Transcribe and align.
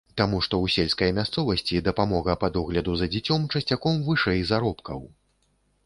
Таму 0.19 0.37
што 0.45 0.55
ў 0.63 0.67
сельскай 0.75 1.11
мясцовасці 1.17 1.83
дапамогі 1.89 2.35
па 2.45 2.51
догляду 2.57 2.97
за 3.03 3.11
дзіцем 3.17 3.47
часцяком 3.55 4.03
вышэй 4.09 4.45
заробкаў. 4.55 4.99